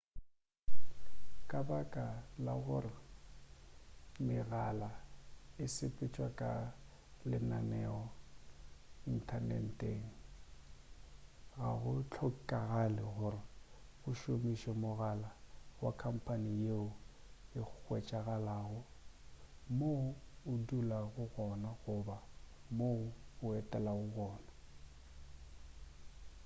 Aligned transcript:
ka 1.49 1.59
baka 1.69 2.05
la 2.45 2.53
gore 2.65 2.93
megala 4.27 4.89
e 5.63 5.65
sepetšwa 5.75 6.27
ka 6.39 6.51
lenaneo 7.29 8.01
inthaneteng 9.11 10.05
ga 11.57 11.67
go 11.81 11.91
hlokagale 12.13 13.03
gore 13.15 13.41
o 14.07 14.09
šomiše 14.19 14.71
mogala 14.83 15.29
wa 15.83 15.91
khamphane 15.99 16.51
yeo 16.65 16.87
e 17.59 17.59
hwetšagalago 17.69 18.81
mo 19.77 19.93
o 20.51 20.53
dulago 20.67 21.23
gona 21.33 21.69
goba 21.83 22.17
mo 22.77 22.89
o 23.45 23.47
etelago 23.59 24.05
gona 24.15 24.51